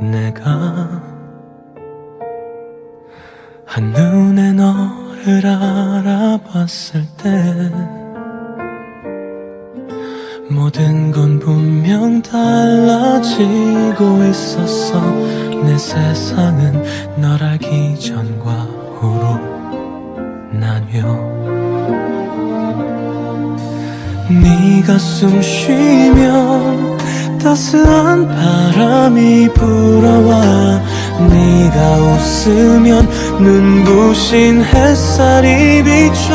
내가 0.00 1.02
한눈에 3.66 4.52
너를 4.52 5.46
알아봤을 5.46 7.06
때 7.16 7.70
모든 10.50 11.12
건 11.12 11.38
분명 11.38 12.20
달라지고 12.20 13.24
있었어. 14.28 15.00
내 15.64 15.78
세상은 15.78 16.82
널 17.16 17.40
알기 17.42 18.00
전과 18.00 18.50
후로 18.98 19.38
나뉘어. 20.52 21.30
네가 24.28 24.98
숨 24.98 25.40
쉬면 25.40 26.89
따스한 27.42 28.28
바람이 28.28 29.48
불어와 29.54 30.80
네가 31.28 31.96
웃으면 31.96 33.08
눈부신 33.38 34.62
햇살이 34.62 35.82
비쳐 35.82 36.28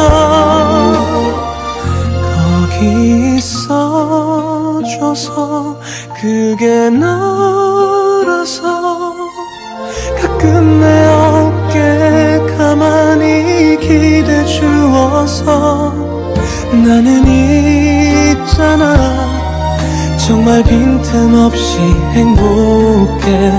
거기 2.36 3.38
있어줘서 3.38 3.80
그게 6.20 6.90
너라서 6.90 8.66
가끔 10.22 10.82
내 10.82 11.06
어깨 11.08 12.42
가만히 12.58 13.78
기대 13.80 14.44
주어서 14.46 15.94
나는 16.72 17.25
정말 20.26 20.64
빈틈없이 20.64 21.78
행복해 22.14 23.52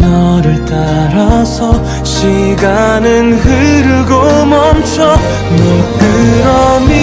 너를 0.00 0.64
따라서 0.64 1.80
시간은 2.02 3.34
흐르고 3.34 4.46
멈춰 4.46 5.16
물끄러미 6.82 6.94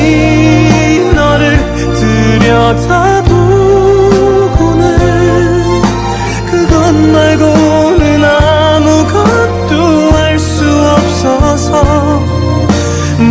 너를 1.16 1.58
들여다보고는 1.93 3.21
그것 6.52 6.93
말고는 6.93 8.25
아무것도 8.25 9.73
알 10.17 10.38
수 10.38 10.66
없어서 10.66 12.21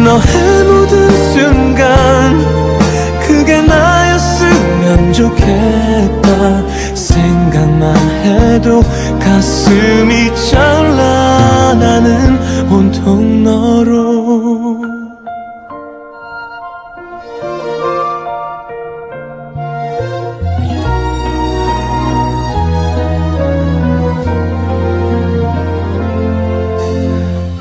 너 0.02 0.16
나였으면 4.94 5.12
좋겠다. 5.12 6.62
생각만 6.94 7.96
해도 8.24 8.82
가슴이 9.20 10.34
차올라. 10.50 11.74
나는 11.74 12.38
온통 12.70 13.42
너로. 13.42 14.94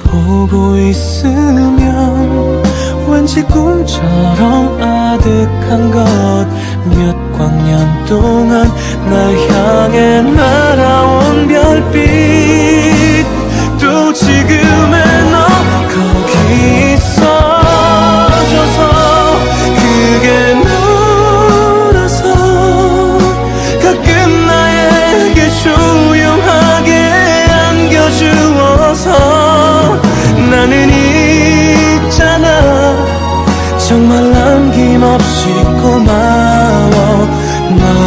보고 0.04 0.78
있으면 0.78 2.64
왠지 3.10 3.42
꿈처럼 3.44 4.80
아득한 4.82 5.92
것 5.92 6.63
몇 6.86 7.32
광년 7.32 8.06
동안 8.06 8.70
날 9.10 9.36
향해 9.50 10.22
날아온 10.22 11.48
별빛 11.48 13.43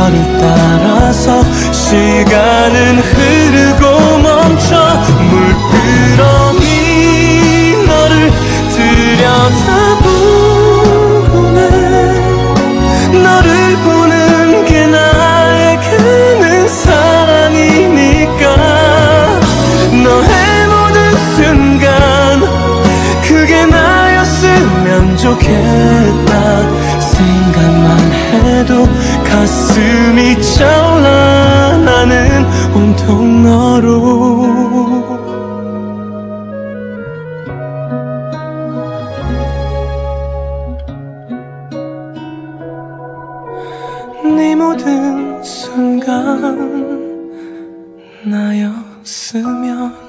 너를 0.06 0.38
따라서 0.38 1.42
시간은 1.72 2.98
흐르고 3.00 4.18
멈춰 4.18 5.02
물끄러미 5.30 6.64
너를 7.86 8.30
들여다보고는 8.70 9.24
너를 13.20 13.76
보는 13.78 14.64
게 14.64 14.86
나에게는 14.86 16.68
사랑이니까. 16.68 18.44
너의 20.04 20.66
모든 20.68 20.96
순간 21.34 22.44
그게 23.22 23.66
나였으면 23.66 25.16
좋겠다. 25.16 26.86
생각만 27.00 27.98
해도 28.12 28.86
가슴이 29.28 30.40
차올라 30.40 31.76
나는 31.78 32.44
온통 32.74 33.42
너로. 33.42 34.46
네 44.36 44.54
모든 44.54 45.42
순간 45.42 46.96
나였으면 48.24 50.05